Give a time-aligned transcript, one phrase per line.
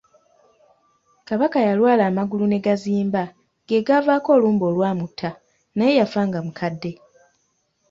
[1.27, 3.23] Kabaka yalwala amagulu ne gazimba,
[3.67, 5.29] ge gaavaako olumbe olwamutta,
[5.77, 6.91] naye yafa nga mukadde.